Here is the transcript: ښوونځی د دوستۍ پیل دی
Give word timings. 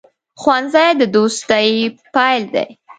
ښوونځی 0.41 0.89
د 0.99 1.01
دوستۍ 1.15 1.69
پیل 2.13 2.43
دی 2.53 2.67